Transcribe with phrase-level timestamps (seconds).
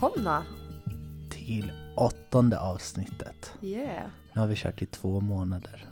[0.00, 0.44] välkomna!
[1.30, 3.52] Till åttonde avsnittet.
[3.60, 5.86] Yeah, Nu har vi kört i två månader.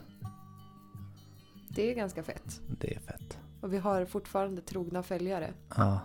[1.69, 2.61] det är ganska fett.
[2.79, 3.37] Det är fett.
[3.61, 5.53] Och vi har fortfarande trogna följare.
[5.75, 5.99] Ja,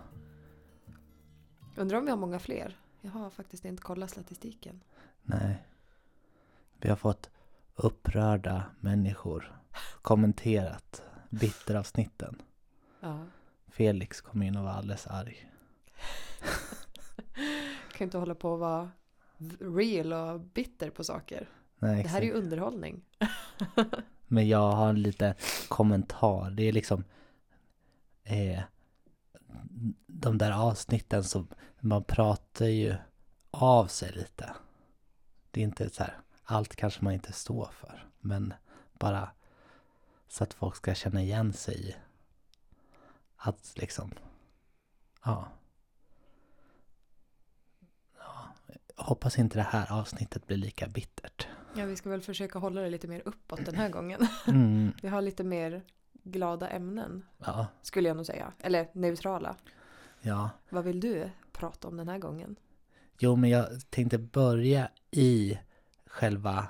[1.77, 2.77] Undrar om vi har många fler?
[3.01, 4.81] Jag har faktiskt inte kollat statistiken.
[5.23, 5.67] nej.
[6.81, 7.31] Vi har fått
[7.75, 9.61] upprörda människor
[10.03, 12.43] kommenterat bitteravsnitten.
[13.01, 13.19] Ja.
[13.69, 15.51] Felix kom in och var alldeles arg.
[17.95, 18.91] Kan inte hålla på och vara
[19.61, 21.49] real och bitter på saker.
[21.79, 23.05] Nej, Det här är ju underhållning.
[24.27, 25.35] Men jag har en liten
[25.69, 26.51] kommentar.
[26.51, 27.05] Det är liksom
[28.25, 28.63] eh,
[30.07, 31.49] de där avsnitten som
[31.81, 32.95] man pratar ju
[33.51, 34.55] av sig lite.
[35.51, 38.09] Det är inte så här, allt kanske man inte står för.
[38.21, 38.55] Men
[38.93, 39.31] bara
[40.29, 41.95] så att folk ska känna igen sig i
[43.37, 44.11] att liksom,
[45.25, 45.49] ja.
[48.94, 51.47] Jag hoppas inte det här avsnittet blir lika bittert.
[51.77, 54.21] Ja, vi ska väl försöka hålla det lite mer uppåt den här gången.
[54.47, 55.83] Mm, Vi har lite mer
[56.23, 58.53] glada ämnen, ja, skulle jag nog säga.
[58.61, 59.57] Eller neutrala.
[60.21, 60.51] ja.
[60.69, 62.57] Vad vill du prata om den här gången?
[63.19, 65.59] Jo, men jag tänkte börja i
[66.07, 66.67] själva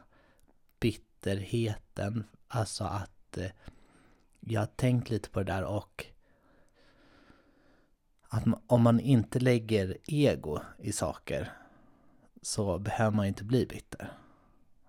[0.80, 2.24] bitterheten.
[2.48, 3.50] Alltså att eh,
[4.40, 6.06] jag har tänkt lite på det där och
[8.28, 11.52] att om man inte lägger ego i saker
[12.44, 14.12] så behöver man ju inte bli bitter.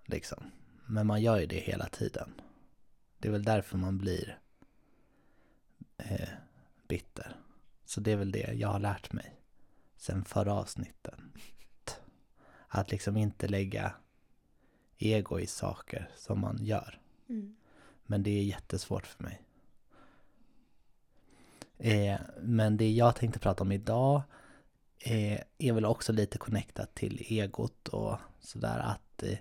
[0.05, 0.51] Liksom.
[0.85, 2.41] Men man gör ju det hela tiden.
[3.17, 4.39] Det är väl därför man blir
[5.97, 6.29] eh,
[6.87, 7.35] bitter.
[7.85, 9.41] Så det är väl det jag har lärt mig
[9.97, 11.31] sen förra avsnitten.
[12.67, 13.93] Att liksom inte lägga
[14.97, 17.01] ego i saker som man gör.
[18.05, 19.41] Men det är jättesvårt för mig.
[21.77, 24.21] Eh, men det jag tänkte prata om idag
[24.99, 29.37] eh, är väl också lite connectat till egot och sådär att eh,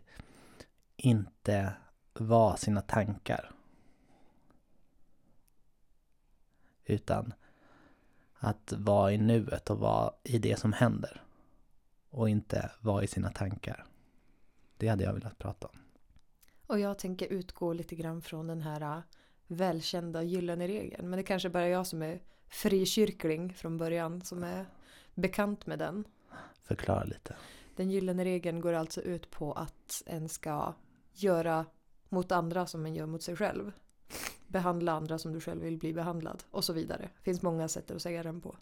[0.97, 1.73] inte
[2.13, 3.51] vara sina tankar.
[6.85, 7.35] Utan
[8.35, 11.23] att vara i nuet och vara i det som händer.
[12.11, 13.87] Och inte vara i sina tankar.
[14.77, 15.79] Det hade jag velat prata om.
[16.67, 19.03] Och jag tänker utgå lite grann från den här äh,
[19.47, 21.11] välkända gyllene regeln.
[21.11, 24.67] Men det kanske bara är jag som är frikyrkling från början som är
[25.15, 26.05] bekant med den.
[26.63, 27.37] Förklara lite.
[27.77, 30.75] Den gyllene regeln går alltså ut på att en ska
[31.13, 31.67] göra
[32.09, 33.73] mot andra som en gör mot sig själv.
[34.47, 37.03] Behandla andra som du själv vill bli behandlad och så vidare.
[37.17, 38.57] Det finns många sätt att säga den på.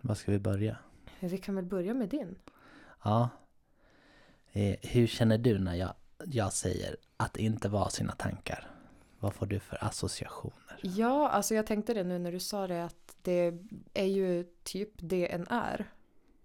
[0.00, 0.78] Vad ska vi börja?
[1.20, 2.38] Vi kan väl börja med din.
[3.02, 3.28] Ja.
[4.52, 5.94] Eh, hur känner du när jag,
[6.24, 8.75] jag säger att inte vara sina tankar?
[9.20, 10.80] Vad får du för associationer?
[10.82, 13.54] Ja, alltså jag tänkte det nu när du sa det att det
[13.94, 15.90] är ju typ det en är.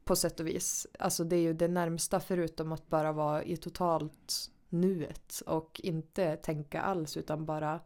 [0.03, 0.87] På sätt och vis.
[0.99, 6.35] Alltså det är ju det närmsta förutom att bara vara i totalt nuet och inte
[6.35, 7.79] tänka alls utan bara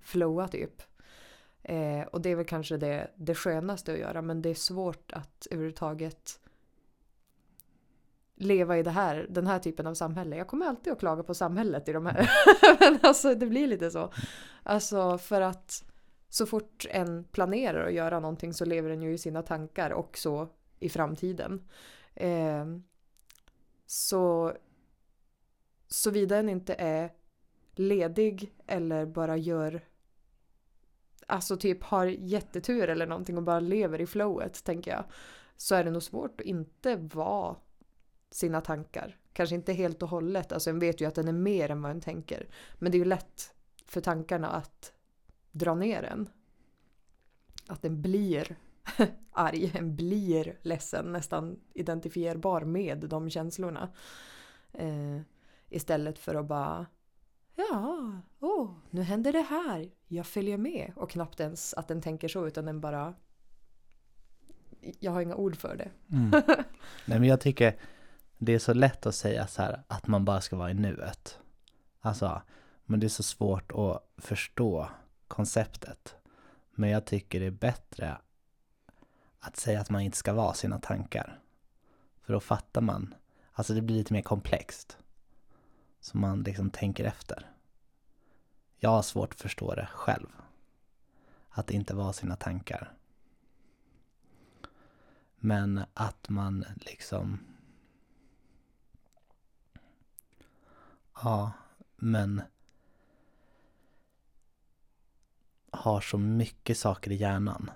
[0.00, 0.82] flowa typ.
[1.62, 5.12] Eh, och det är väl kanske det, det skönaste att göra men det är svårt
[5.12, 6.40] att överhuvudtaget
[8.38, 10.36] leva i det här, den här typen av samhälle.
[10.36, 12.30] Jag kommer alltid att klaga på samhället i de här.
[12.80, 14.12] men alltså det blir lite så.
[14.62, 15.84] Alltså för att
[16.28, 20.48] så fort en planerar att göra någonting så lever den ju i sina tankar också
[20.80, 21.68] i framtiden.
[22.14, 22.66] Eh,
[23.86, 24.52] så
[25.88, 27.12] såvida en inte är
[27.74, 29.80] ledig eller bara gör
[31.26, 35.04] alltså typ har jättetur eller någonting och bara lever i flowet tänker jag
[35.56, 37.56] så är det nog svårt att inte vara
[38.30, 39.16] sina tankar.
[39.32, 41.90] Kanske inte helt och hållet, alltså en vet ju att den är mer än vad
[41.90, 42.48] en tänker.
[42.74, 44.92] Men det är ju lätt för tankarna att
[45.52, 46.28] dra ner en.
[47.66, 48.56] Att den blir
[49.32, 53.88] arg, en blir ledsen, nästan identifierbar med de känslorna.
[54.72, 55.20] Eh,
[55.68, 56.86] istället för att bara
[57.58, 59.90] Ja, åh, nu händer det här.
[60.06, 60.92] Jag följer med.
[60.96, 63.14] Och knappt ens att den tänker så utan den bara
[65.00, 65.90] Jag har inga ord för det.
[66.16, 66.30] Mm.
[67.04, 67.76] Nej men jag tycker
[68.38, 71.38] det är så lätt att säga så här att man bara ska vara i nuet.
[72.00, 72.42] Alltså,
[72.84, 74.88] men det är så svårt att förstå
[75.28, 76.16] konceptet.
[76.70, 78.18] Men jag tycker det är bättre
[79.40, 81.40] att säga att man inte ska vara sina tankar.
[82.22, 83.14] För då fattar man.
[83.52, 84.98] Alltså det blir lite mer komplext.
[86.00, 87.50] Så man liksom tänker efter.
[88.76, 90.28] Jag har svårt att förstå det själv.
[91.48, 92.92] Att inte vara sina tankar.
[95.36, 97.38] Men att man liksom...
[101.22, 101.52] Ja,
[101.96, 102.42] men...
[105.70, 107.70] Har så mycket saker i hjärnan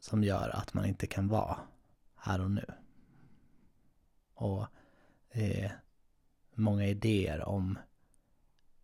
[0.00, 1.58] som gör att man inte kan vara
[2.16, 2.66] här och nu.
[4.34, 4.66] och
[5.30, 5.70] eh,
[6.54, 7.78] många idéer om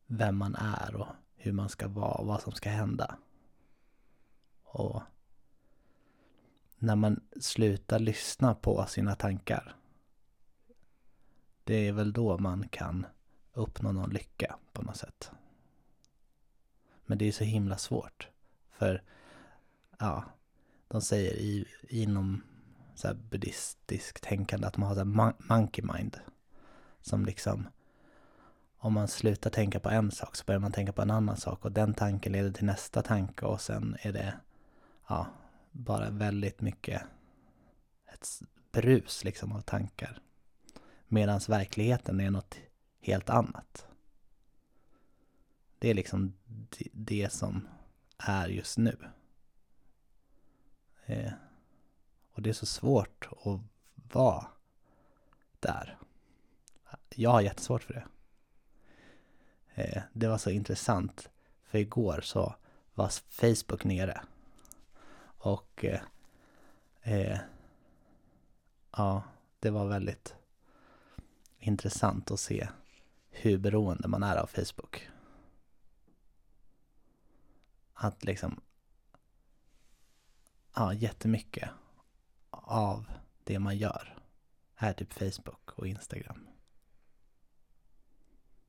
[0.06, 1.06] vem man är och
[1.36, 3.18] hur man ska vara och vad som ska hända.
[4.62, 5.02] Och
[6.78, 9.76] när man slutar lyssna på sina tankar.
[11.64, 13.06] Det är väl då man kan
[13.56, 15.30] uppnå någon lycka på något sätt.
[17.06, 18.28] Men det är så himla svårt.
[18.70, 19.02] För,
[19.98, 20.24] ja,
[20.88, 22.42] de säger i, inom
[22.94, 26.20] så här buddhistiskt tänkande att man har så här monkey mind.
[27.00, 27.68] Som liksom,
[28.78, 31.64] om man slutar tänka på en sak så börjar man tänka på en annan sak
[31.64, 34.34] och den tanken leder till nästa tanke och sen är det,
[35.08, 35.26] ja,
[35.72, 37.02] bara väldigt mycket
[38.12, 38.28] ett
[38.72, 40.20] brus liksom av tankar.
[41.08, 42.56] Medan verkligheten är något
[43.06, 43.86] helt annat.
[45.78, 46.32] Det är liksom
[46.92, 47.68] det som
[48.18, 48.96] är just nu.
[51.06, 51.32] Eh,
[52.32, 53.60] och det är så svårt att
[54.12, 54.46] vara
[55.60, 55.98] där.
[57.14, 58.06] Jag har jättesvårt för det.
[59.74, 61.30] Eh, det var så intressant,
[61.64, 62.54] för igår så
[62.94, 64.20] var Facebook nere.
[65.38, 66.00] Och eh,
[67.02, 67.38] eh,
[68.96, 69.22] ja,
[69.60, 70.34] det var väldigt
[71.58, 72.68] intressant att se
[73.40, 75.08] hur beroende man är av Facebook.
[77.94, 78.60] Att liksom,
[80.74, 81.70] ja, jättemycket
[82.50, 83.04] av
[83.44, 84.18] det man gör
[84.76, 86.46] är typ Facebook och Instagram.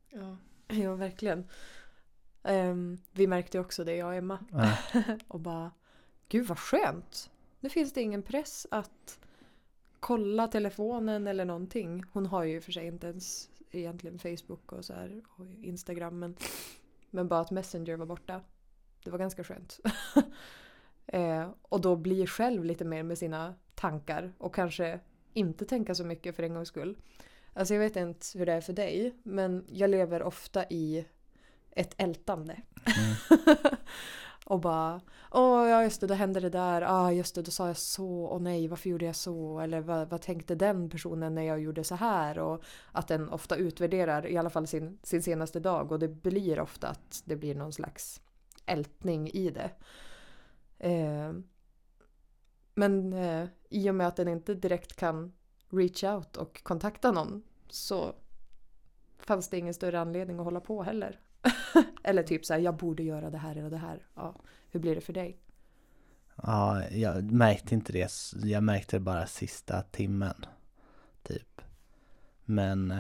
[0.10, 0.38] Ja,
[0.76, 1.48] ja verkligen.
[2.44, 4.40] Um, vi märkte också det, jag och Emma.
[4.52, 4.78] Ja.
[5.28, 5.72] och bara,
[6.28, 7.30] gud vad skönt.
[7.60, 9.20] Nu finns det ingen press att
[10.00, 12.04] kolla telefonen eller någonting.
[12.12, 16.36] Hon har ju för sig inte ens egentligen Facebook och så här och Instagram men,
[17.10, 18.42] men bara att Messenger var borta.
[19.04, 19.80] Det var ganska skönt.
[21.08, 25.00] eh, och då bli själv lite mer med sina tankar och kanske
[25.34, 26.98] inte tänka så mycket för en gångs skull.
[27.54, 31.06] Alltså jag vet inte hur det är för dig men jag lever ofta i
[31.72, 32.62] ett ältande.
[32.86, 33.58] Mm.
[34.48, 35.02] och bara
[35.32, 36.82] Åh ja just det, då hände det där.
[36.82, 38.24] Ah just det, då sa jag så.
[38.24, 39.60] Och nej, varför gjorde jag så?
[39.60, 42.40] Eller vad, vad tänkte den personen när jag gjorde så här?
[42.40, 45.92] Och att den ofta utvärderar i alla fall sin, sin senaste dag.
[45.92, 48.22] Och det blir ofta att det blir någon slags
[48.66, 49.72] ältning i det.
[50.80, 51.34] Eh,
[52.76, 55.34] men eh, i och med att den inte direkt kan
[55.70, 58.16] reach out och kontakta någon så
[59.18, 61.20] fanns det ingen större anledning att hålla på heller.
[62.04, 64.06] Eller typ så här, jag borde göra det här eller det här.
[64.16, 64.36] Ja,
[64.72, 65.40] hur blir det för dig?
[66.36, 68.12] Ja, jag märkte inte det.
[68.44, 70.46] Jag märkte det bara sista timmen.
[71.24, 71.62] Typ.
[72.46, 72.94] Men...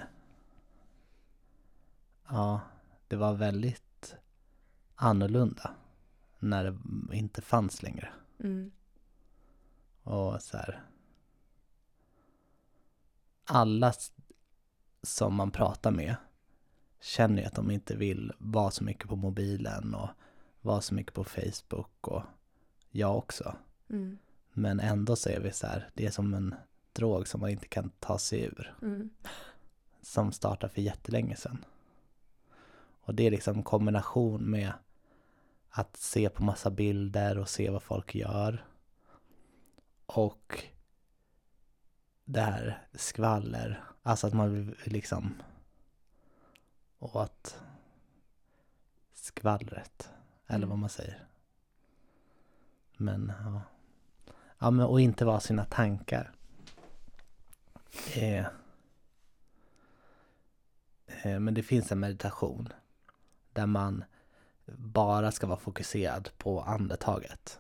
[2.29, 2.61] Ja,
[3.07, 4.15] det var väldigt
[4.95, 5.71] annorlunda.
[6.39, 6.77] När det
[7.17, 8.09] inte fanns längre.
[8.39, 8.71] Mm.
[10.03, 10.83] Och så här.
[13.45, 13.94] Alla
[15.03, 16.15] som man pratar med
[17.01, 20.09] känner ju att de inte vill vara så mycket på mobilen och
[20.61, 22.23] vara så mycket på Facebook och
[22.91, 23.55] jag också.
[23.89, 24.17] Mm.
[24.53, 26.55] Men ändå så är vi så här, det är som en
[26.94, 28.75] drog som man inte kan ta sig ur.
[28.81, 29.09] Mm.
[30.01, 31.65] Som startade för jättelänge sedan.
[33.01, 34.73] Och det är liksom kombination med
[35.69, 38.66] att se på massa bilder och se vad folk gör.
[40.06, 40.63] Och
[42.25, 45.33] det här skvaller, alltså att man liksom
[46.99, 47.61] och att
[49.13, 50.09] skvallret,
[50.47, 50.69] eller mm.
[50.69, 51.27] vad man säger.
[52.97, 53.61] Men ja.
[54.59, 56.31] Ja men och inte vara sina tankar.
[58.16, 58.45] Eh,
[61.07, 62.69] eh, men det finns en meditation
[63.54, 64.04] där man
[64.75, 67.59] bara ska vara fokuserad på andetaget.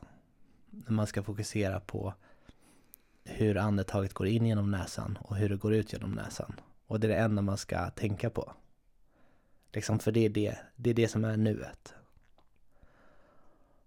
[0.69, 2.13] Man ska fokusera på
[3.23, 6.59] hur andetaget går in genom näsan och hur det går ut genom näsan.
[6.87, 8.53] Och det är det enda man ska tänka på.
[9.77, 11.93] Liksom för det är det, det är det som är nuet.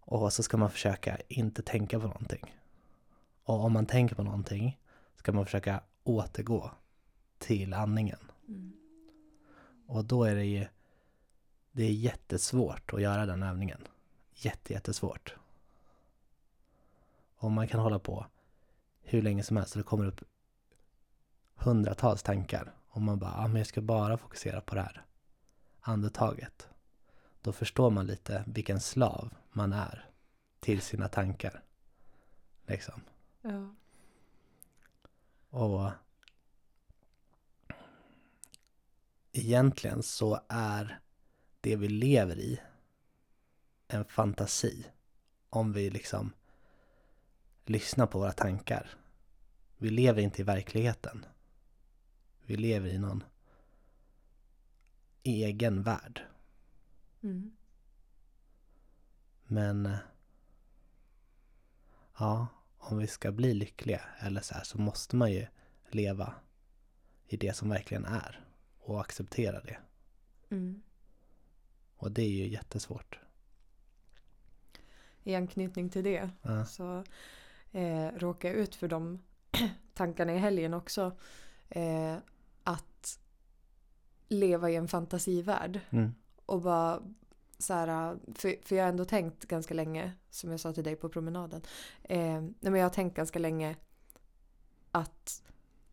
[0.01, 2.55] Och så ska man försöka inte tänka på någonting.
[3.45, 4.81] Och om man tänker på någonting
[5.17, 6.71] ska man försöka återgå
[7.39, 8.19] till andningen.
[8.49, 8.73] Mm.
[9.87, 10.67] Och då är det ju
[11.73, 13.89] det är jättesvårt att göra den övningen.
[14.35, 15.37] Jätte, jättesvårt.
[17.37, 18.27] Och man kan hålla på
[19.03, 20.21] hur länge som helst och det kommer upp
[21.55, 22.75] hundratals tankar.
[22.89, 25.05] Och man bara, ja men jag ska bara fokusera på det här
[25.81, 26.69] andetaget.
[27.43, 30.11] Då förstår man lite vilken slav man är
[30.61, 31.63] till sina tankar.
[32.67, 33.03] Liksom.
[33.43, 33.75] Ja.
[35.51, 35.91] Och
[39.33, 41.01] egentligen så är
[41.61, 42.61] det vi lever i
[43.89, 44.87] en fantasi.
[45.51, 46.33] Om vi liksom
[47.65, 48.91] lyssnar på våra tankar.
[49.79, 51.25] Vi lever inte i verkligheten.
[52.43, 53.25] vi lever i någon
[55.23, 56.27] egen värld.
[57.23, 57.53] Mm.
[59.45, 59.99] Men eh,
[62.19, 62.47] ja,
[62.79, 65.47] om vi ska bli lyckliga eller så här så måste man ju
[65.91, 66.35] leva
[67.27, 68.45] i det som verkligen är
[68.79, 69.79] och acceptera det.
[70.51, 70.83] Mm.
[71.97, 73.19] Och det är ju jättesvårt.
[75.23, 76.65] I anknytning till det Ja.
[76.67, 77.05] så
[77.73, 79.23] eh, råkade jag ut för de
[79.95, 81.17] tankarna i helgen också.
[81.69, 82.17] Eh,
[82.65, 83.21] att
[84.31, 85.81] leva i en fantasivärld.
[85.91, 86.15] Mm.
[86.47, 87.03] Och bara
[87.59, 90.97] så här, för, för jag har ändå tänkt ganska länge, som jag sa till dig
[90.97, 91.63] på promenaden.
[92.03, 93.77] Eh, nej men jag har tänkt ganska länge
[94.91, 95.43] att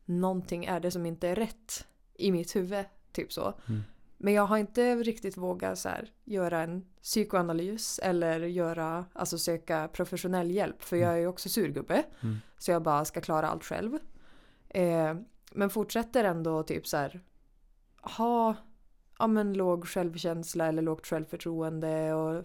[0.06, 2.86] någonting är det som inte är rätt i mitt huvud.
[3.12, 3.54] Typ så.
[3.68, 3.82] Mm.
[4.18, 9.88] Men jag har inte riktigt vågat så här, göra en psykoanalys eller göra, alltså söka
[9.88, 10.84] professionell hjälp.
[10.84, 12.04] För jag är ju också surgubbe.
[12.24, 12.38] Mm.
[12.58, 13.98] Så jag bara ska klara allt själv.
[14.70, 15.16] Eh,
[15.52, 17.22] men fortsätter ändå typ så här
[18.10, 18.56] ha
[19.20, 22.44] ja, men låg självkänsla eller lågt självförtroende och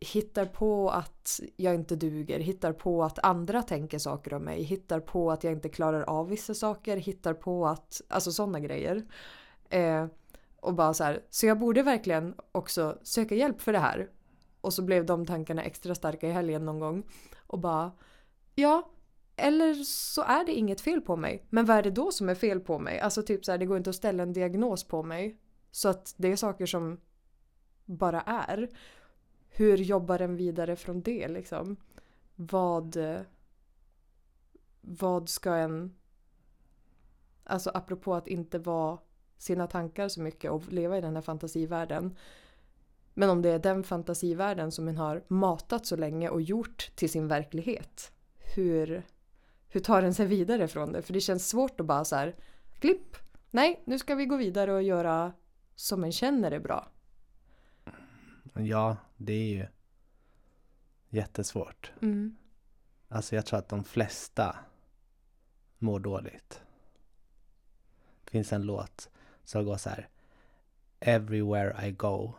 [0.00, 5.00] hittar på att jag inte duger, hittar på att andra tänker saker om mig, hittar
[5.00, 9.06] på att jag inte klarar av vissa saker, hittar på att, alltså sådana grejer.
[9.68, 10.06] Eh,
[10.60, 14.10] och bara så här, så jag borde verkligen också söka hjälp för det här.
[14.60, 17.02] Och så blev de tankarna extra starka i helgen någon gång.
[17.46, 17.92] Och bara,
[18.54, 18.90] ja,
[19.42, 21.46] eller så är det inget fel på mig.
[21.50, 23.00] Men vad är det då som är fel på mig?
[23.00, 25.38] Alltså typ så här, det går inte att ställa en diagnos på mig.
[25.70, 27.00] Så att det är saker som
[27.84, 28.68] bara är.
[29.48, 31.76] Hur jobbar den vidare från det liksom?
[32.34, 33.20] Vad, eh,
[34.80, 35.94] vad ska en...
[37.44, 38.98] Alltså apropå att inte vara
[39.38, 42.16] sina tankar så mycket och leva i den här fantasivärlden.
[43.14, 47.10] Men om det är den fantasivärlden som en har matat så länge och gjort till
[47.10, 48.12] sin verklighet.
[48.54, 49.02] Hur,
[49.72, 51.02] hur tar den sig vidare från det?
[51.02, 52.36] För det känns svårt att bara så här,
[52.78, 53.16] klipp.
[53.50, 55.32] Nej, nu ska vi gå vidare och göra
[55.74, 56.88] som en känner är bra.
[58.54, 59.66] Ja, det är ju
[61.08, 61.92] jättesvårt.
[62.02, 62.36] Mm.
[63.08, 64.56] Alltså jag tror att de flesta
[65.78, 66.62] mår dåligt.
[68.24, 69.10] Det finns en låt
[69.44, 70.08] som går så här.
[71.00, 72.32] Everywhere I go,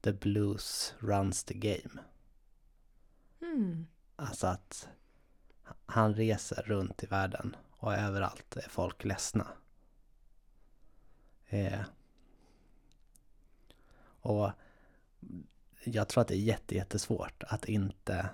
[0.00, 2.02] the blues runs the game.
[3.40, 3.86] Mm.
[4.16, 4.88] Alltså att
[5.86, 9.46] han reser runt i världen och överallt är folk ledsna.
[11.46, 11.80] Eh.
[14.20, 14.50] Och
[15.84, 18.28] jag tror att det är jätte, jättesvårt att inte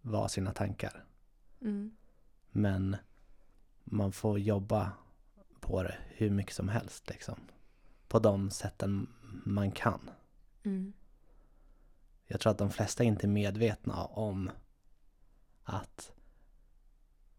[0.00, 1.04] vara sina tankar.
[1.60, 1.96] Mm.
[2.50, 2.96] Men
[3.84, 4.92] man får jobba
[5.60, 7.36] på det hur mycket som helst liksom.
[8.08, 9.08] På de sätten
[9.44, 10.10] man kan.
[10.62, 10.92] Mm.
[12.26, 14.50] Jag tror att de flesta inte är medvetna om
[15.70, 16.12] att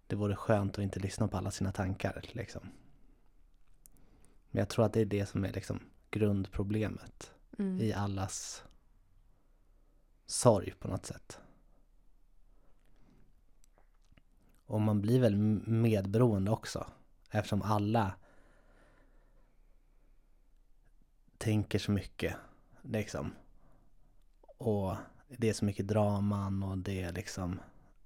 [0.08, 2.22] det vore skönt att inte lyssna på alla sina tankar.
[2.32, 2.62] Liksom.
[4.52, 7.82] Men jag tror att det är det som är liksom grundproblemet Mm.
[7.82, 8.64] i allas
[10.26, 11.40] sorg på något sätt.
[14.66, 15.36] Och man blir väl
[15.68, 16.88] medberoende också
[17.30, 18.16] eftersom alla
[21.38, 22.36] tänker så mycket
[22.82, 23.36] liksom.
[24.58, 24.96] Och
[25.28, 27.60] det är så mycket draman och det är liksom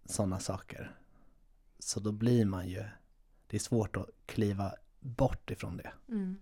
[0.06, 0.96] sådana saker.
[1.80, 2.84] Så då blir man ju,
[3.48, 5.94] det är svårt att kliva bort ifrån det.
[6.08, 6.38] Mm.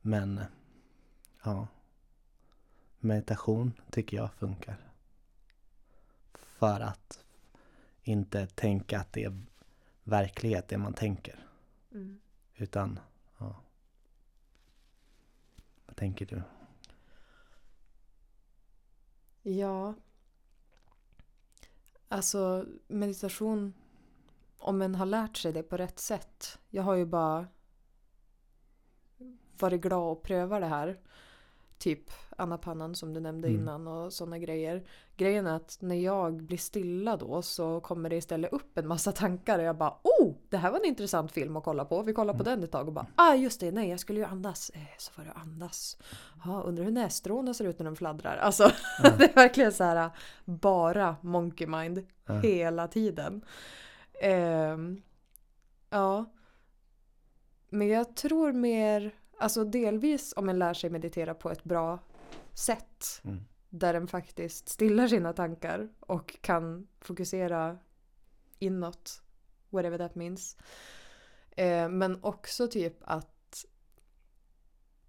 [0.00, 0.40] Men
[1.44, 1.68] ja,
[2.98, 4.76] meditation tycker jag funkar.
[6.32, 7.24] För att
[8.02, 9.42] inte tänka att det är
[10.04, 11.46] verklighet det man tänker.
[11.92, 12.20] Mm.
[12.54, 12.98] Utan,
[13.38, 13.60] ja.
[15.86, 16.42] Vad tänker du?
[19.42, 19.94] Ja.
[22.12, 23.74] Alltså meditation,
[24.58, 26.58] om en har lärt sig det på rätt sätt.
[26.70, 27.46] Jag har ju bara
[29.58, 31.00] varit glad och pröva det här.
[31.80, 33.60] Typ Anna Pannan som du nämnde Mm.
[33.60, 34.84] innan och sådana grejer.
[35.16, 39.12] Grejen är att när jag blir stilla då så kommer det istället upp en massa
[39.12, 40.34] tankar och jag bara oh!
[40.48, 42.02] Det här var en intressant film att kolla på.
[42.02, 44.24] Vi kollar på den ett tag och bara ah just det, nej jag skulle ju
[44.26, 44.70] andas.
[44.70, 45.96] Eh, så var det andas.
[46.44, 48.36] Ja, undrar hur nässtråna ser ut när de fladdrar.
[48.36, 48.64] Alltså
[49.18, 50.10] det är verkligen så här
[50.44, 52.06] bara monkey mind
[52.42, 53.44] hela tiden.
[54.22, 55.02] Ehm,
[55.90, 56.24] ja.
[57.70, 61.98] Men jag tror mer, alltså delvis om en lär sig meditera på ett bra
[62.54, 63.20] sätt.
[63.24, 63.40] Mm.
[63.68, 67.78] Där den faktiskt stillar sina tankar och kan fokusera
[68.58, 69.22] inåt.
[69.70, 70.56] Whatever that means.
[71.50, 73.64] Eh, men också typ att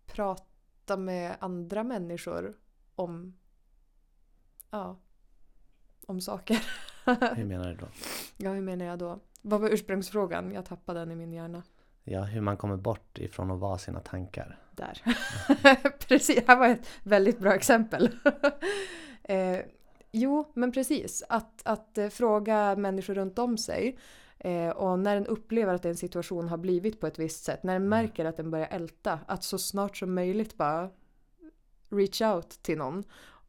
[0.06, 2.58] prata med andra människor
[2.96, 3.38] om
[4.70, 5.00] ja,
[6.06, 6.66] om saker.
[7.36, 7.88] Hur menar du då?
[8.38, 9.20] Ja, hur menar jag då?
[9.42, 10.52] Vad var ursprungsfrågan?
[10.52, 11.64] Jag tappade den i min hjärna.
[12.04, 14.58] Ja, hur man kommer bort ifrån att vara sina tankar.
[14.72, 15.02] Där.
[16.08, 18.10] precis, det här var ett väldigt bra exempel.
[19.24, 19.60] eh,
[20.12, 21.24] jo, men precis.
[21.30, 23.98] Att, att eh, fråga människor runt om sig.
[24.40, 27.64] Eh, och när den upplever att en situation har blivit på ett visst sätt.
[27.64, 29.20] När den märker att den börjar älta.
[29.28, 30.90] Att så snart som möjligt bara
[31.90, 33.04] reach out till någon.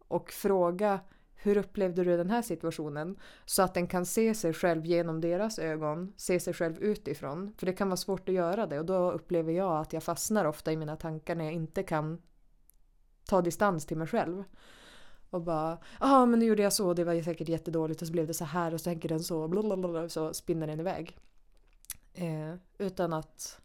[0.08, 1.00] Och fråga
[1.42, 3.16] hur upplevde du den här situationen?
[3.44, 7.54] Så att den kan se sig själv genom deras ögon, se sig själv utifrån.
[7.56, 10.44] För det kan vara svårt att göra det och då upplever jag att jag fastnar
[10.44, 12.22] ofta i mina tankar när jag inte kan
[13.28, 14.44] ta distans till mig själv.
[15.30, 18.12] Och bara, ja ah, men nu gjorde jag så, det var säkert jättedåligt och så
[18.12, 21.18] blev det så här och så tänker den så, blablabla, så spinner den iväg.
[22.14, 23.60] Eh, utan att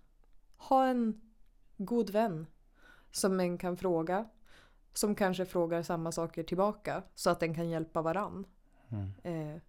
[0.57, 1.21] ha en
[1.77, 2.47] god vän
[3.11, 4.25] som en kan fråga
[4.97, 8.45] som kanske frågar samma saker tillbaka så att den kan hjälpa varann.
[8.89, 9.11] Mm.
[9.23, 9.61] Eh,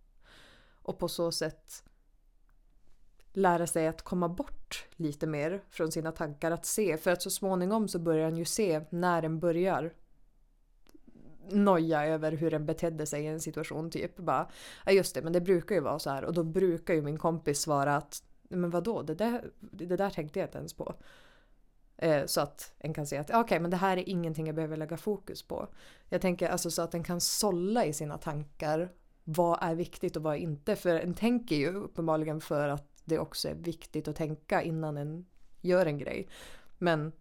[0.82, 1.84] och på så sätt
[3.32, 6.96] lära sig att komma bort lite mer från sina tankar att se.
[6.96, 9.94] För att så småningom så börjar den ju se när den börjar
[11.50, 13.90] noja över hur den betedde sig i en situation.
[13.90, 14.50] Typ bara,
[14.86, 16.24] ja just det, men det brukar ju vara så här.
[16.24, 20.38] Och då brukar ju min kompis svara att, men vadå, det där, det där tänkte
[20.38, 20.94] jag inte ens på.
[21.98, 24.54] Eh, så att en kan se att okej, okay, men det här är ingenting jag
[24.54, 25.68] behöver lägga fokus på.
[26.08, 28.92] Jag tänker alltså så att en kan sålla i sina tankar.
[29.24, 30.76] Vad är viktigt och vad är inte?
[30.76, 35.26] För en tänker ju uppenbarligen för att det också är viktigt att tänka innan en
[35.60, 36.28] gör en grej.
[36.78, 37.12] Men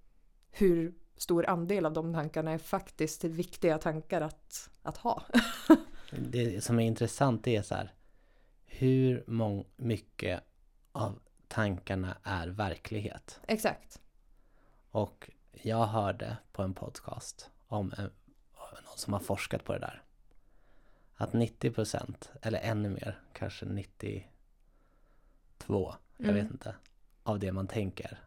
[0.51, 5.23] hur stor andel av de tankarna är faktiskt viktiga tankar att, att ha?
[6.11, 7.93] det som är intressant är så här.
[8.65, 10.43] Hur mång, mycket
[10.91, 13.39] av tankarna är verklighet?
[13.47, 14.01] Exakt.
[14.97, 18.11] Och jag hörde på en podcast om en,
[18.85, 20.03] någon som har forskat på det där.
[21.15, 24.29] Att 90 procent, eller ännu mer, kanske 92,
[26.17, 26.51] jag vet mm.
[26.51, 26.75] inte,
[27.23, 28.19] av det man tänker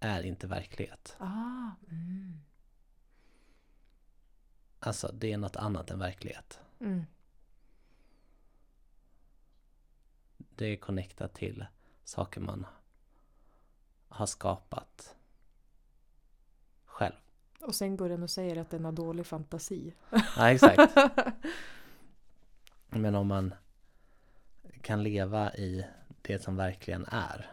[0.00, 1.16] är inte verklighet.
[1.18, 2.40] Ah, mm.
[4.80, 6.60] Alltså, det är något annat än verklighet.
[6.80, 7.06] Mm.
[10.36, 11.66] Det är connectat till
[12.04, 12.66] saker man
[14.08, 15.14] har skapat
[16.98, 17.14] själv.
[17.60, 19.94] Och sen går den och säger att den har dålig fantasi.
[20.36, 20.96] Ja, exakt.
[22.88, 23.54] Men om man
[24.82, 25.86] kan leva i
[26.22, 27.50] det som verkligen är.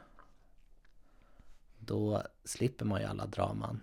[1.79, 3.81] Då slipper man ju alla draman.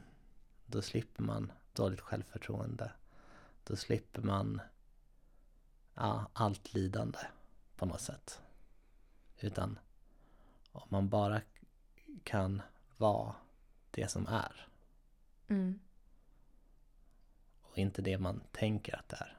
[0.66, 2.92] Då slipper man dåligt självförtroende.
[3.64, 4.60] Då slipper man
[5.94, 7.18] ja, allt lidande
[7.76, 8.40] på något sätt.
[9.40, 9.78] Utan
[10.72, 11.40] om man bara
[12.24, 12.62] kan
[12.96, 13.34] vara
[13.90, 14.71] det som är
[15.52, 15.78] Mm.
[17.62, 19.38] Och inte det man tänker att det är.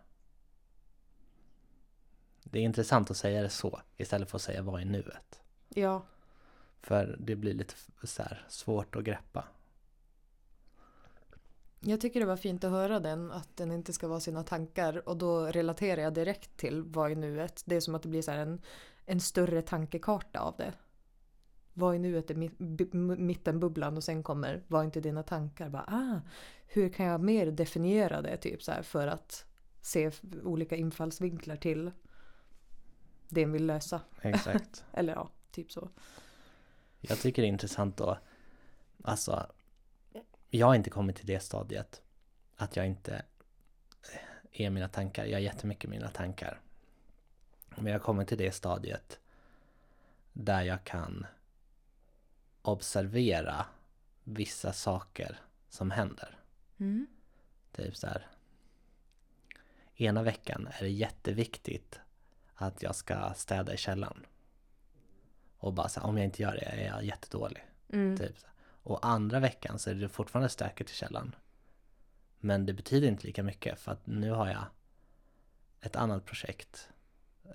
[2.44, 5.42] Det är intressant att säga det så istället för att säga vad är nuet.
[5.70, 6.06] Ja.
[6.82, 7.74] För det blir lite
[8.04, 9.48] så svårt att greppa.
[11.80, 15.10] Jag tycker det var fint att höra den, att den inte ska vara sina tankar.
[15.10, 17.64] Och då relaterar jag direkt till vad är nuet.
[17.66, 18.62] Det är som att det blir så en,
[19.06, 20.74] en större tankekarta av det
[21.74, 25.70] vad är nuet är mittenbubblan och sen kommer vad är inte dina tankar?
[25.70, 26.22] Bara, ah,
[26.68, 29.46] hur kan jag mer definiera det typ så här, för att
[29.82, 30.12] se
[30.44, 31.92] olika infallsvinklar till
[33.30, 34.02] det vill lösa.
[34.22, 34.86] Exakt.
[34.94, 35.90] Eller ja, typ så.
[37.00, 38.18] Jag tycker det är intressant då,
[39.04, 39.48] alltså
[40.50, 42.02] jag har inte kommit till det stadiet
[42.56, 43.26] att jag inte
[44.52, 45.26] är mina tankar.
[45.26, 46.62] Jag har jättemycket mina tankar.
[47.76, 49.20] Men jag kommit till det stadiet
[50.34, 51.26] där jag kan
[52.64, 53.66] observera
[54.24, 56.38] vissa saker som händer.
[56.78, 57.08] Mm.
[57.72, 58.28] Typ så här.
[59.96, 62.00] Ena veckan är det jätteviktigt
[62.54, 64.26] att jag ska städa i källaren.
[65.58, 67.64] Och bara så här, om jag inte gör det är jag jättedålig.
[67.90, 68.18] Mm.
[68.18, 68.48] Typ så.
[68.84, 71.36] Och andra veckan så är det fortfarande stökigt i källaren.
[72.40, 74.66] Men det betyder inte lika mycket för att nu har jag
[75.82, 76.90] ett annat projekt.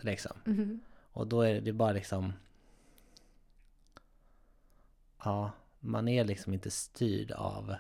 [0.01, 0.37] Liksom.
[0.47, 0.81] Mm.
[1.13, 2.33] Och då är det bara liksom
[5.25, 5.51] ja,
[5.81, 7.75] man är liksom inte styrd av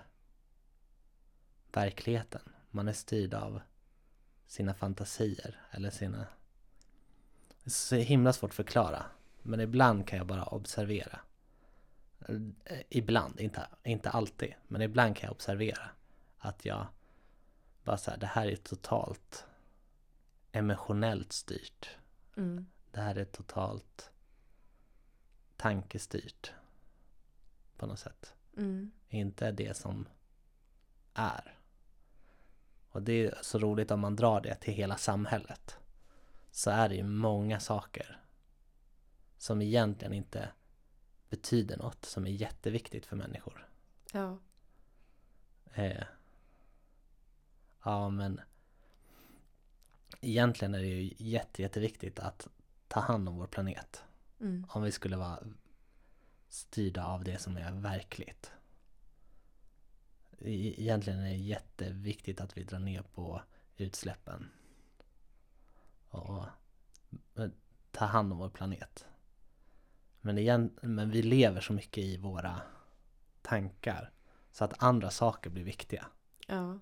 [1.72, 2.42] verkligheten.
[2.70, 3.61] Man är styrd av
[4.46, 6.27] sina fantasier eller sina...
[7.48, 9.05] Det är så himla svårt att förklara.
[9.42, 11.20] Men ibland kan jag bara observera.
[12.88, 14.55] Ibland, inte, inte alltid.
[14.68, 15.90] Men ibland kan jag observera
[16.38, 16.87] att jag
[17.85, 19.46] bara så här, det här är totalt
[20.53, 21.90] emotionellt styrt.
[22.37, 22.66] Mm.
[22.90, 24.11] Det här är totalt
[25.57, 26.53] tankestyrt
[27.78, 28.34] på något sätt.
[28.56, 28.90] Mm.
[29.08, 30.08] Inte det som
[31.14, 31.54] är.
[32.90, 35.78] Och det är så roligt om man drar det till hela samhället.
[36.50, 38.20] Så är det ju många saker
[39.38, 40.48] som egentligen inte
[41.28, 43.68] betyder något, som är jätteviktigt för människor.
[44.12, 44.38] Ja.
[45.74, 46.04] Eh,
[47.84, 48.40] ja, men
[50.20, 52.48] egentligen är det ju jätte, jätteviktigt att
[52.88, 54.04] ta hand om vår planet.
[54.40, 54.66] Mm.
[54.68, 55.38] Om vi skulle vara
[56.48, 58.52] styrda av det som är verkligt.
[60.38, 63.42] E- Egentligen är det jätteviktigt att vi drar ner på
[63.76, 64.48] utsläppen.
[66.08, 66.44] Och
[67.34, 67.48] eh,
[67.90, 69.06] ta hand om vår planet.
[70.20, 72.61] Men, igen, men vi lever så mycket i våra
[73.42, 74.11] tankar.
[74.52, 76.06] Så att andra saker blir viktiga.
[76.46, 76.78] Ja.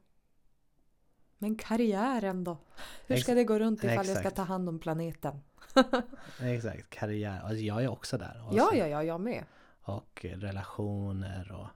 [1.38, 2.58] Men karriären då?
[3.06, 4.36] Hur ska Ex- det gå runt ifall jag ska exakt.
[4.36, 5.40] ta hand om planeten?
[6.40, 7.40] Exakt, karriär.
[7.40, 8.46] Alltså jag är också där.
[8.48, 9.44] Och, Ja, ja, ja, jag med.
[9.86, 11.68] Och relationer och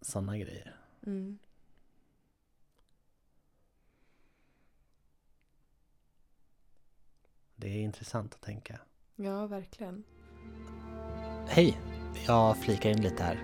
[0.00, 0.76] sådana grejer.
[1.06, 1.38] Mm.
[7.56, 8.80] Det är intressant att tänka.
[9.16, 10.04] Ja, verkligen.
[11.48, 11.80] Hej!
[12.26, 13.38] Jag flikar in lite här.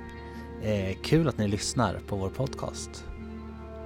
[0.63, 3.05] Eh, kul att ni lyssnar på vår podcast.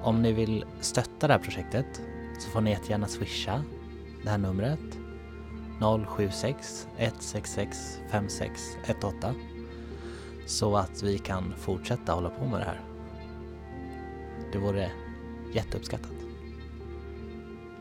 [0.02, 2.00] Om ni vill stötta det här projektet
[2.40, 3.64] så får ni jättegärna swisha
[4.24, 5.07] det här numret
[5.80, 9.34] 076 166 5618
[10.46, 12.80] så att vi kan fortsätta hålla på med det här.
[14.52, 14.90] Det vore
[15.54, 16.12] jätteuppskattat.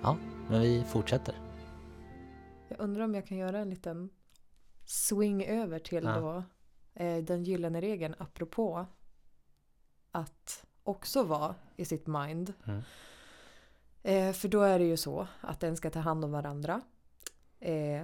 [0.03, 0.17] Ja,
[0.49, 1.35] men vi fortsätter.
[2.67, 4.09] Jag undrar om jag kan göra en liten
[4.85, 6.19] swing över till Ja.
[6.19, 6.43] då
[7.03, 8.85] eh, den gyllene regeln apropå
[10.11, 12.53] att också vara i sitt mind.
[12.65, 12.81] Mm.
[14.03, 16.81] Eh, för då är det ju så att en ska ta hand om varandra.
[17.59, 18.03] Eh,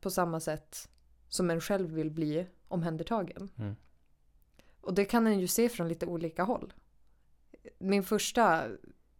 [0.00, 0.88] på samma sätt
[1.28, 3.50] som en själv vill bli omhändertagen.
[3.58, 3.76] Mm.
[4.80, 6.72] Och det kan en ju se från lite olika håll.
[7.78, 8.64] Min första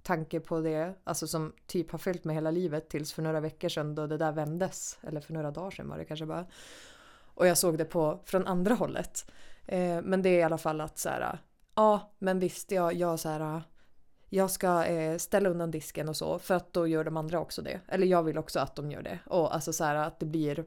[0.02, 3.68] tanke på det, alltså som typ har följt mig hela livet tills för några veckor
[3.68, 4.98] sedan då det där vändes.
[5.02, 6.46] Eller för några dagar sedan var det kanske bara.
[7.34, 9.30] Och jag såg det på från andra hållet.
[9.66, 11.38] Eh, men det är i alla fall att så här,
[11.74, 13.62] ja men visst jag, jag så här,
[14.34, 17.62] jag ska eh, ställa undan disken och så för att då gör de andra också
[17.62, 17.80] det.
[17.88, 19.18] Eller jag vill också att de gör det.
[19.26, 20.64] Och alltså så här att det blir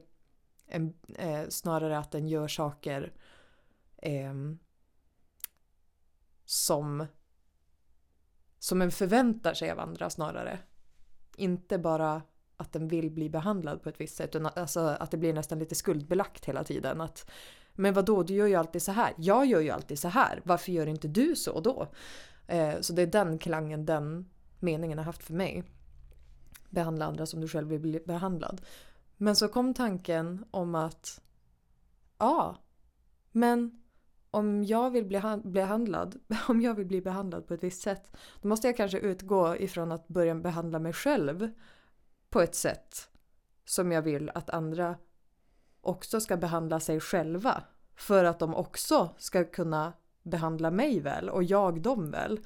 [0.66, 3.12] en, eh, snarare att den gör saker
[3.96, 4.34] eh,
[6.44, 7.06] som
[8.58, 10.58] som en förväntar sig av andra snarare.
[11.36, 12.22] Inte bara
[12.56, 14.36] att den vill bli behandlad på ett visst sätt.
[14.36, 17.00] Utan alltså att det blir nästan lite skuldbelagt hela tiden.
[17.00, 17.30] Att,
[17.72, 19.14] men vad då du gör ju alltid så här.
[19.16, 20.40] Jag gör ju alltid så här.
[20.44, 21.88] Varför gör inte du så då?
[22.48, 25.64] Eh, så det är den klangen, den meningen har haft för mig.
[26.70, 28.60] Behandla andra som du själv vill bli behandlad.
[29.16, 31.20] Men så kom tanken om att
[32.18, 32.56] ja,
[33.32, 33.82] men
[34.30, 38.48] om jag vill bli behandlad, om jag vill bli behandlad på ett visst sätt, då
[38.48, 41.50] måste jag kanske utgå ifrån att börja behandla mig själv
[42.30, 43.10] på ett sätt
[43.64, 44.96] som jag vill att andra
[45.80, 47.62] också ska behandla sig själva.
[47.96, 49.92] För att de också ska kunna
[50.28, 52.40] behandla mig väl och jag dem väl.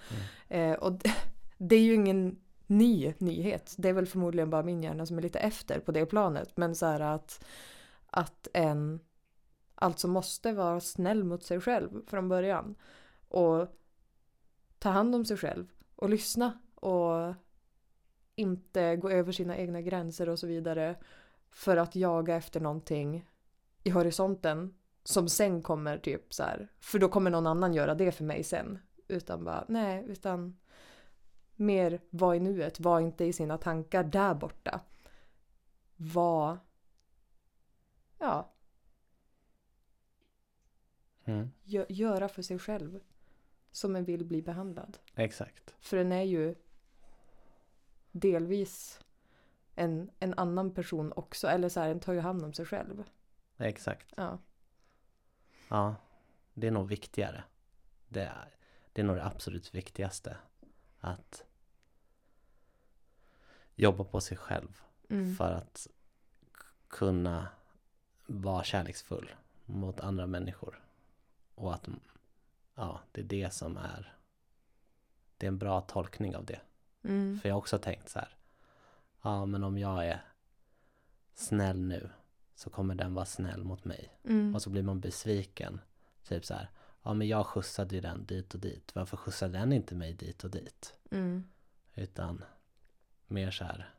[0.49, 1.15] Eh, och det,
[1.59, 3.75] det är ju ingen ny nyhet.
[3.79, 6.57] Det är väl förmodligen bara min hjärna som är lite efter på det planet.
[6.57, 7.45] Men så här att,
[8.07, 9.01] att en
[9.75, 12.75] alltså måste vara snäll mot sig själv från början.
[13.29, 13.69] Och
[14.79, 15.67] ta hand om sig själv
[15.97, 17.35] och lyssna och
[18.35, 20.97] inte gå över sina egna gränser och så vidare
[21.51, 23.27] för att jaga efter någonting
[23.83, 28.13] i horisonten som sen kommer typ så här, för då kommer någon annan göra det
[28.13, 28.79] för mig sen.
[29.09, 30.57] Utan bara, nej, utan
[31.57, 34.81] mer var i nuet, var inte i sina tankar där borta.
[35.97, 36.59] Var,
[38.19, 38.49] ja,
[41.25, 41.51] Mm.
[41.65, 43.01] gö- göra för sig själv
[43.71, 44.99] som en vill bli behandlad.
[45.15, 45.75] Exakt.
[45.81, 46.55] För den är ju
[48.13, 49.01] delvis
[49.75, 51.47] en, en annan person också.
[51.49, 53.05] Eller så här, den tar ju hand om sig själv.
[53.59, 54.13] Exakt.
[54.17, 54.39] Ja.
[55.73, 55.95] Ja,
[56.55, 57.45] det är nog viktigare.
[58.09, 58.57] Det är,
[58.93, 60.37] det är nog det absolut viktigaste.
[61.01, 61.45] Att
[63.75, 65.37] jobba på sig själv Mm.
[65.37, 65.87] för att
[66.89, 67.49] kunna
[68.27, 69.31] vara kärleksfull
[69.65, 70.83] mot andra människor.
[71.55, 71.89] Och att
[72.75, 74.17] ja, det är det som är
[75.37, 76.61] det är en bra tolkning av det.
[77.03, 77.39] Mm.
[77.41, 78.37] För jag har också tänkt så här.
[79.23, 80.25] Ja, men om jag är
[81.35, 82.11] snäll nu
[82.55, 84.19] så kommer den vara snäll mot mig.
[84.25, 84.55] Mm.
[84.55, 85.81] Och så blir man besviken.
[86.25, 86.71] Typ så här.
[87.03, 88.95] Ja, men jag skjutsade ju den dit och dit.
[88.95, 90.95] Varför skjutsade den inte mig dit och dit?
[91.11, 91.45] Mm.
[91.95, 92.45] Utan
[93.27, 93.95] mer så här.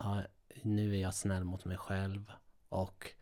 [0.00, 0.22] Ja,
[0.62, 2.32] nu är jag snäll mot mig själv.
[2.68, 3.12] Och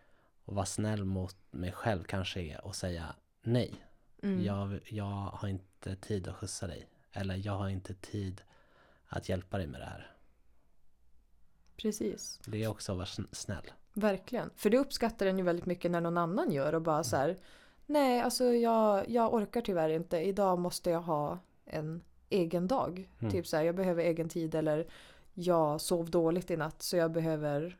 [0.44, 3.74] att vara snäll mot mig själv kanske är att säga nej.
[4.22, 4.44] Mm.
[4.44, 6.88] Jag, jag har inte tid att skjutsa dig.
[7.12, 8.42] Eller jag har inte tid
[9.06, 10.15] att hjälpa dig med det här.
[11.76, 12.40] Precis.
[12.46, 13.72] Det är också att vara sn- snäll.
[13.92, 14.50] Verkligen.
[14.56, 17.36] För det uppskattar den ju väldigt mycket när någon annan gör och bara så här.
[17.86, 20.18] Nej, alltså jag, jag orkar tyvärr inte.
[20.18, 23.08] Idag måste jag ha en egen dag.
[23.20, 23.32] Mm.
[23.32, 24.86] Typ så här, jag behöver egen tid eller
[25.34, 27.78] jag sov dåligt i natt så jag behöver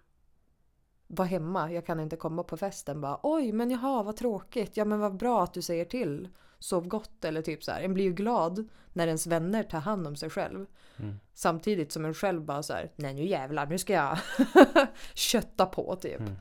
[1.07, 1.73] vara hemma.
[1.73, 3.01] Jag kan inte komma på festen.
[3.01, 4.77] Bara, Oj, men jaha, vad tråkigt.
[4.77, 6.29] Ja, men vad bra att du säger till.
[6.59, 7.81] Sov gott eller typ så här.
[7.81, 10.67] En blir ju glad när ens vänner tar hand om sig själv.
[10.97, 11.21] Mm.
[11.35, 14.19] Samtidigt som en själv bara så här, nej nu jävlar, nu ska jag
[15.15, 16.21] kötta på typ.
[16.21, 16.37] Mm.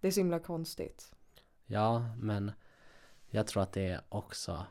[0.00, 1.12] Det är så himla konstigt.
[1.66, 2.52] Ja, men
[3.30, 4.66] jag tror att det är också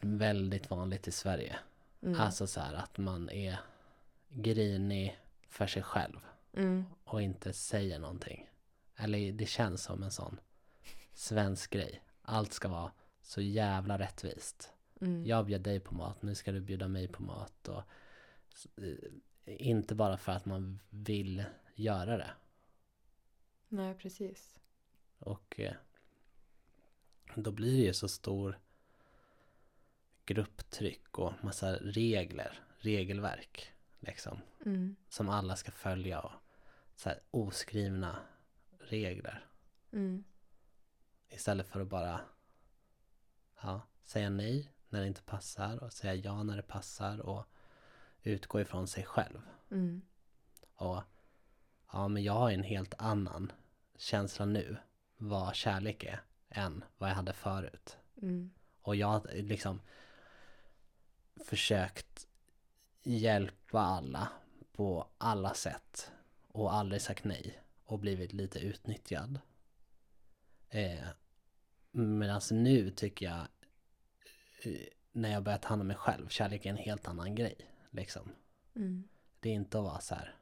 [0.00, 1.56] väldigt vanligt i Sverige.
[2.02, 2.20] Mm.
[2.20, 3.58] Alltså så här att man är
[4.28, 6.18] grinig för sig själv
[6.52, 6.84] Mm.
[7.04, 8.48] och inte säger någonting.
[8.96, 10.40] Eller det känns som en sån
[11.14, 12.02] svensk grej.
[12.30, 14.72] Allt ska vara så jävla rättvist.
[15.00, 15.26] Mm.
[15.26, 17.68] Jag bjöd dig på mat, nu ska du bjuda mig på mat.
[17.68, 17.82] Och,
[18.76, 18.94] eh,
[19.44, 22.30] inte bara för att man vill göra det.
[23.68, 24.58] Nej, precis.
[25.18, 25.74] Och eh,
[27.34, 28.58] då blir det ju så stor
[30.24, 34.38] grupptryck och massa regler, regelverk liksom.
[34.66, 34.96] Mm.
[35.08, 36.32] Som alla ska följa och
[36.96, 38.16] så oskrivna
[38.78, 39.46] regler.
[39.92, 40.24] Mm.
[41.28, 42.20] Istället för att bara
[43.62, 47.46] ja, säga nej när det inte passar och säga ja när det passar och
[48.22, 49.40] utgå ifrån sig själv.
[49.70, 50.02] Mm.
[50.74, 51.02] Och
[51.92, 53.52] ja, men jag har en helt annan
[53.96, 54.76] känsla nu
[55.16, 57.98] vad kärlek är än vad jag hade förut.
[58.22, 58.50] Mm.
[58.82, 59.80] Och jag har liksom
[61.44, 62.26] försökt
[63.02, 64.28] hjälpa alla
[64.72, 66.12] på alla sätt
[66.48, 69.40] och aldrig sagt nej och blivit lite utnyttjad.
[70.70, 71.08] Eh,
[71.90, 73.46] Medan nu tycker jag
[74.62, 77.56] eh, när jag börjat ta hand om mig själv, kärlek är en helt annan grej.
[77.90, 78.32] Liksom.
[78.76, 79.08] Mm.
[79.40, 80.34] Det är inte att vara så här.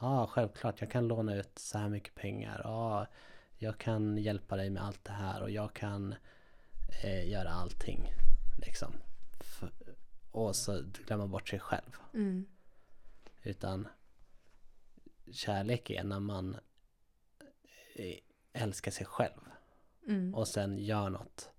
[0.00, 2.60] Ja, ah, självklart, jag kan låna ut så här mycket pengar.
[2.64, 3.06] Ja, ah,
[3.56, 6.14] jag kan hjälpa dig med allt det här och jag kan
[7.02, 8.12] eh, göra allting.
[8.58, 8.92] Liksom.
[10.30, 11.96] Och så glömma bort sig själv.
[12.14, 12.46] Mm.
[13.42, 13.88] Utan
[15.32, 16.56] kärlek är när man
[17.94, 18.18] eh,
[18.58, 19.40] älskar sig själv.
[20.06, 20.34] Mm.
[20.34, 21.50] Och sen gör något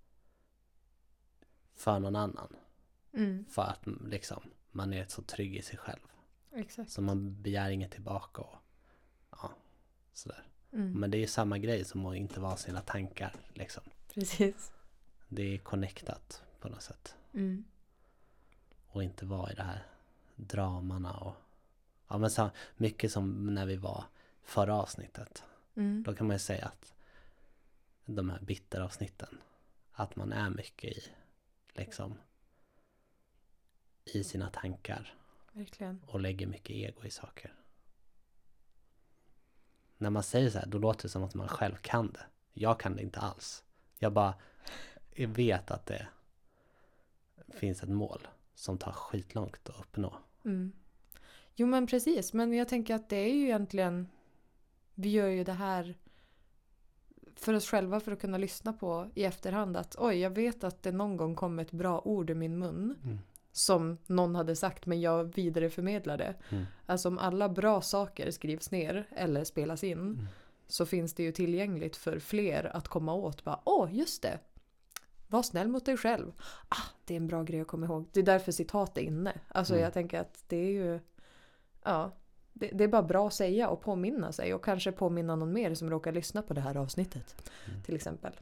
[1.75, 2.55] för någon annan.
[3.13, 3.45] Mm.
[3.49, 5.99] För att liksom, man är så trygg i sig själv.
[6.51, 6.91] Exakt.
[6.91, 8.57] Så man begär inget tillbaka och
[9.31, 9.51] ja,
[10.13, 10.43] sådär.
[10.73, 10.99] Mm.
[10.99, 13.83] Men det är ju samma grej som att inte vara sina tankar liksom.
[14.13, 14.71] Precis.
[15.27, 17.15] Det är connectat på något sätt.
[17.33, 17.63] Mm.
[18.87, 19.87] Och inte vara i det här
[20.35, 21.35] dramana och
[22.07, 24.03] ja men så mycket som när vi var
[24.43, 25.43] förra avsnittet.
[25.79, 26.03] Mm.
[26.03, 26.93] Då kan man ju säga att
[28.05, 29.41] de här bitteravsnitten
[29.91, 31.03] att man är mycket i
[31.73, 32.17] liksom
[34.05, 35.13] i sina tankar
[35.51, 36.01] Verkligen.
[36.07, 37.53] och lägger mycket ego i saker.
[39.97, 42.25] När man säger så här, då låter det som att man själv kan det.
[42.53, 43.63] Jag kan det inte alls.
[43.97, 44.33] Jag bara
[45.11, 46.07] jag vet att det
[47.49, 50.17] finns ett mål som tar skitlångt att uppnå.
[50.45, 50.71] Mm.
[51.55, 54.07] Jo men precis, men jag tänker att det är ju egentligen
[55.01, 55.95] Vi gör ju det här
[57.35, 60.83] för oss själva för att kunna lyssna på i efterhand att oj, jag vet att
[60.83, 63.19] det någon gång kom ett bra ord ur min mun Mm.
[63.51, 66.35] som någon hade sagt men jag vidareförmedlar det.
[66.49, 66.65] Mm.
[66.85, 70.27] Alltså om alla bra saker skrivs ner eller spelas in Mm.
[70.67, 73.43] så finns det ju tillgängligt för fler att komma åt.
[73.43, 74.39] Bara, Åh, just det!
[75.27, 76.31] Var snäll mot dig själv.
[76.69, 78.09] Ah, det är en bra grej att komma ihåg.
[78.11, 79.39] Det är därför citat är inne.
[79.47, 79.83] Alltså Mm.
[79.83, 80.99] jag tänker att det är ju...
[81.83, 82.11] Ja,
[82.59, 84.53] det, det är bara bra att säga och påminna sig.
[84.53, 87.51] Och kanske påminna någon mer som råkar lyssna på det här avsnittet.
[87.67, 87.83] Mm.
[87.83, 88.33] Till exempel.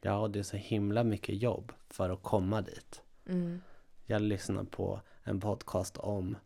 [0.00, 3.02] Ja, och det är så himla mycket jobb för att komma dit.
[3.26, 3.60] Mm.
[4.06, 6.36] Jag lyssnade på en podcast om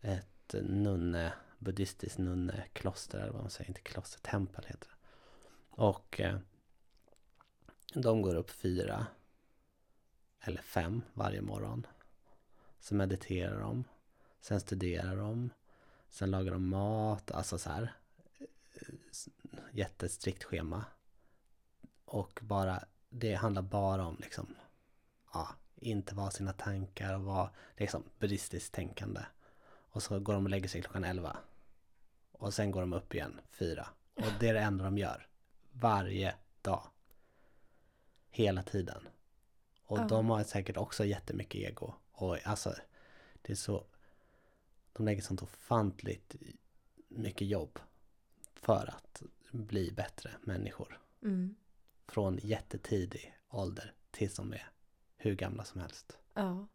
[0.00, 4.96] ett nunne, buddhistiskt nunnekloster eller vad man säger, inte kloster, tempel heter det.
[5.82, 6.38] Och eh,
[7.94, 9.06] de går upp fyra
[10.40, 11.86] eller fem varje morgon.
[12.80, 13.84] Så mediterar de,
[14.44, 15.50] sen studerar de,
[16.10, 17.92] sen lagar de mat, alltså så här
[18.74, 18.94] eh,
[19.72, 20.84] jättestrikt schema.
[22.04, 24.54] Och bara, det handlar bara om liksom,
[25.32, 29.20] ja, inte vara sina tankar och vara liksom buddhistiskt tänkande.
[29.66, 31.36] Och så går de och lägger sig klockan 11.
[32.32, 33.88] Och sen går de upp igen fyra.
[34.14, 35.28] Och det är det enda de gör.
[35.72, 36.82] Varje dag.
[38.30, 39.08] Hela tiden.
[39.84, 40.04] Och Ja.
[40.04, 41.94] de har säkert också jättemycket ego.
[42.12, 42.74] Och alltså,
[43.42, 43.84] det är så...
[44.96, 46.36] De lägger sånt ofantligt
[47.08, 47.78] mycket jobb
[48.54, 51.00] för att bli bättre människor.
[51.22, 51.54] Mm.
[52.06, 54.70] Från jättetidig ålder tills de är
[55.16, 56.18] hur gamla som helst.
[56.34, 56.66] Ja.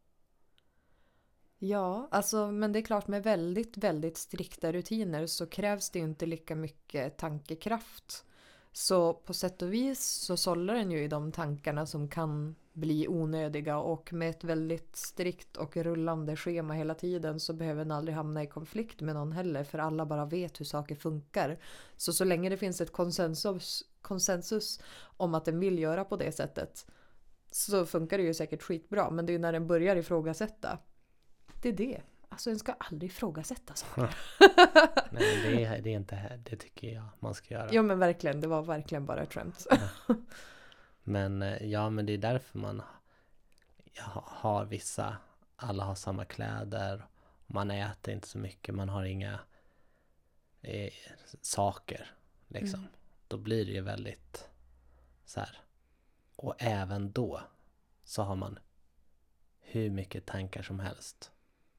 [1.62, 6.06] Ja, alltså, men det är klart med väldigt, väldigt strikta rutiner så krävs det ju
[6.06, 8.26] inte lika mycket tankekraft.
[8.72, 13.08] Så på sätt och vis så sållar den ju i de tankarna som kan bli
[13.08, 18.16] onödiga och med ett väldigt strikt och rullande schema hela tiden så behöver den aldrig
[18.16, 21.60] hamna i konflikt med någon heller för alla bara vet hur saker funkar.
[21.98, 24.80] Så så länge det finns ett konsensus, konsensus
[25.18, 26.86] om att den vill göra på det sättet
[27.52, 30.80] så funkar det ju säkert skitbra men det är ju när den börjar ifrågasätta.
[31.62, 32.02] Det är det.
[32.30, 34.16] Alltså den ska aldrig ifrågasätta saker.
[35.12, 37.70] Nej, det är, det är inte det tycker jag man ska göra.
[37.72, 39.68] ja men verkligen, det var verkligen bara ett skämt.
[41.04, 42.82] Men eh, ja, men det är därför man
[44.26, 45.18] har vissa,
[45.56, 47.06] alla har samma kläder,
[47.48, 49.40] man äter inte så mycket, man har inga
[50.62, 50.94] eh,
[51.42, 52.12] saker
[52.48, 52.80] liksom.
[52.80, 52.92] Mm.
[53.28, 54.50] Då blir det ju väldigt
[55.26, 55.58] så här.
[56.36, 57.42] Och även då
[58.04, 58.60] så har man
[59.60, 61.32] hur mycket tankar som helst.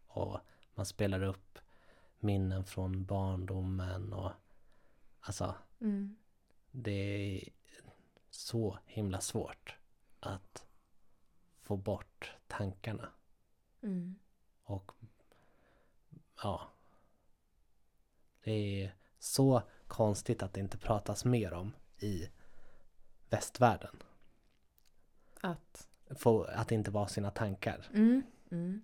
[0.07, 0.41] Och
[0.75, 1.59] man spelar upp
[2.19, 4.33] minnen från barndomen och
[5.21, 6.17] alltså mm.
[6.71, 7.49] det är
[8.31, 9.77] så himla svårt
[10.21, 10.67] att
[11.61, 13.09] få bort tankarna.
[13.83, 14.15] Mm.
[14.65, 14.93] Och
[16.43, 16.71] ja,
[18.45, 22.29] det är så konstigt att det inte pratas mer om i
[23.31, 24.03] västvärlden.
[25.41, 25.89] Att?
[26.11, 27.89] Få, att inte vara sina tankar.
[27.95, 28.23] Mm.
[28.51, 28.83] Mm.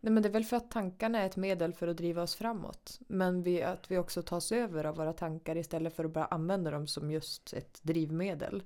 [0.00, 2.34] Nej, men det är väl för att tankarna är ett medel för att driva oss
[2.34, 3.00] framåt.
[3.08, 6.70] Men vi, att vi också tas över av våra tankar istället för att bara använda
[6.70, 8.62] dem som just ett drivmedel.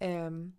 [0.00, 0.26] Mm.
[0.26, 0.52] um,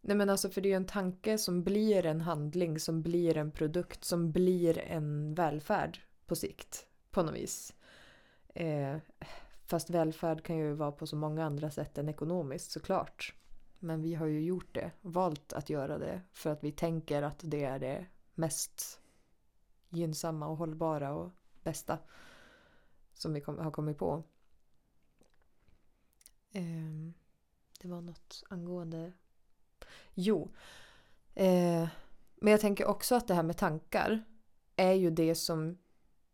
[0.00, 3.36] nej men alltså för det är ju en tanke som blir en handling, som blir
[3.36, 6.86] en produkt, som blir en välfärd på sikt.
[7.10, 7.74] På något vis.
[8.60, 8.96] Uh,
[9.66, 13.34] fast välfärd kan ju vara på så många andra sätt än ekonomiskt såklart.
[13.82, 17.40] Men vi har ju gjort det, valt att göra det för att vi tänker att
[17.42, 19.00] det är det mest
[19.88, 21.30] gynnsamma och hållbara och
[21.62, 21.98] bästa
[23.14, 24.22] som vi kom, har kommit på.
[26.52, 27.12] Eh,
[27.80, 29.12] det var något angående...
[30.14, 30.50] Jo.
[31.34, 31.88] Eh,
[32.36, 34.24] men jag tänker också att det här med tankar
[34.76, 35.78] är ju det som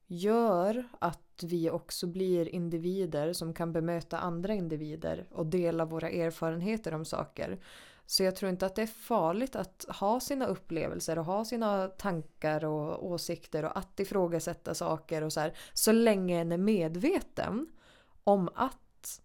[0.07, 6.95] gör att vi också blir individer som kan bemöta andra individer och dela våra erfarenheter
[6.95, 7.59] om saker.
[8.07, 11.87] Så jag tror inte att det är farligt att ha sina upplevelser och ha sina
[11.87, 15.59] tankar och åsikter och att ifrågasätta saker och så här.
[15.73, 17.67] Så länge en är medveten
[18.25, 19.23] om att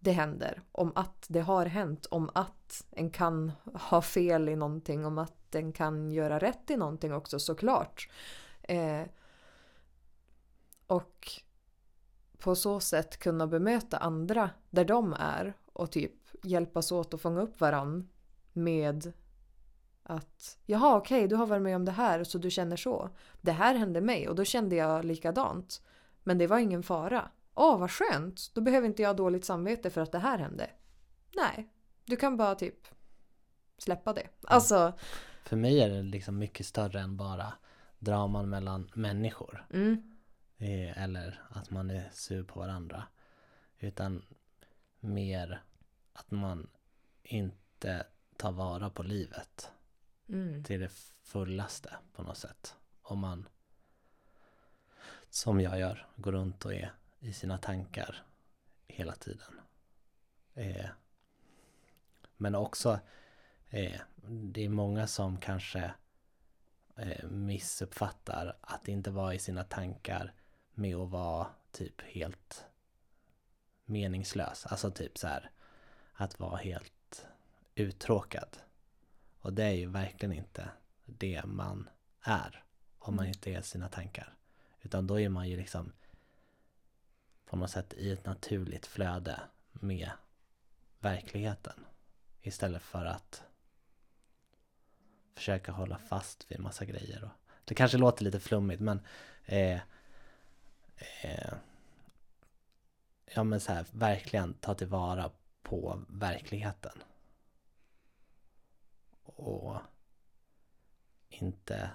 [0.00, 5.06] det händer, om att det har hänt, om att en kan ha fel i någonting,
[5.06, 8.08] om att en kan göra rätt i någonting också såklart.
[8.62, 9.02] Eh,
[10.86, 11.30] och
[12.38, 17.40] på så sätt kunna bemöta andra där de är och typ hjälpas åt att fånga
[17.40, 18.08] upp varann
[18.52, 19.12] med
[20.02, 23.10] att jaha okej okay, du har varit med om det här så du känner så.
[23.40, 25.82] Det här hände mig och då kände jag likadant.
[26.22, 27.30] Men det var ingen fara.
[27.54, 28.50] Åh vad skönt!
[28.54, 30.70] Då behöver inte jag ha dåligt samvete för att det här hände.
[31.36, 31.68] Nej,
[32.04, 32.88] du kan bara typ
[33.78, 34.28] släppa det.
[34.42, 34.92] Alltså...
[35.44, 37.52] För mig är det liksom mycket större än bara
[37.98, 39.66] draman mellan människor.
[39.70, 40.13] Mm.
[40.58, 43.04] Eh, eller att man är sur på varandra.
[43.78, 44.22] Utan
[45.00, 45.62] mer
[46.12, 46.70] att man
[47.22, 49.70] inte tar vara på livet
[50.28, 50.64] mm.
[50.64, 52.76] till det fullaste på något sätt.
[53.02, 53.48] Om man,
[55.30, 58.22] som jag gör, går runt och är i sina tankar
[58.86, 59.60] hela tiden.
[60.54, 60.86] Eh,
[62.36, 63.00] men också,
[63.70, 65.94] eh, det är många som kanske
[66.96, 70.32] eh, missuppfattar att inte vara i sina tankar
[70.74, 72.64] med att vara typ helt
[73.84, 74.66] meningslös.
[74.66, 75.50] Alltså typ så här
[76.12, 77.26] att vara helt
[77.74, 78.58] uttråkad.
[79.40, 80.68] Och det är ju verkligen inte
[81.04, 81.88] det man
[82.20, 82.64] är
[82.98, 83.34] om man mm.
[83.36, 84.34] inte är sina tankar.
[84.82, 85.92] Utan då är man ju liksom
[87.46, 89.40] på något sätt i ett naturligt flöde
[89.72, 90.10] med
[90.98, 91.84] verkligheten.
[92.42, 93.42] Istället för att
[95.34, 97.24] försöka hålla fast vid massa grejer.
[97.24, 97.30] Och
[97.64, 99.00] det kanske låter lite flummigt men
[99.44, 99.80] eh,
[101.22, 101.54] eh,
[103.34, 105.30] ja men så här, verkligen ta tillvara
[105.62, 107.02] på verkligheten.
[109.24, 109.76] Och
[111.28, 111.90] inte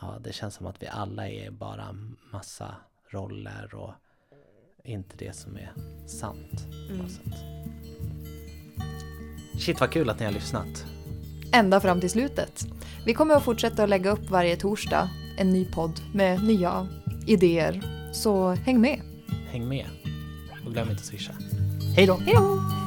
[0.00, 1.96] Ja, det känns som att vi alla är bara
[2.32, 2.74] massa
[3.10, 3.92] roller och
[4.84, 5.72] inte det som är
[6.06, 6.66] sant.
[6.90, 7.06] Mm.
[9.58, 10.84] Shit vad kul att ni har lyssnat.
[11.52, 12.64] Ända fram till slutet.
[13.06, 16.86] Vi kommer att fortsätta att lägga upp varje torsdag en ny podd med nya
[17.26, 17.82] idéer.
[18.12, 19.00] Så häng med!
[19.50, 19.86] Häng med!
[20.66, 21.32] Och glöm inte att swisha.
[21.96, 22.16] Hej då!
[22.16, 22.83] Hej då!